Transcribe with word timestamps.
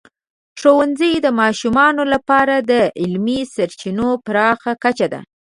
ښوونځی 0.59 1.13
د 1.21 1.27
ماشومانو 1.41 2.03
لپاره 2.13 2.55
د 2.71 2.71
علمي 3.01 3.39
سرچینو 3.53 4.09
پراخه 4.25 4.71
کچه 4.83 5.07
ده. 5.13 5.19